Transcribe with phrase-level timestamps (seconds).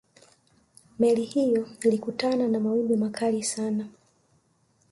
[0.99, 3.87] meli hiyo ilikutana na mawimbi makali sana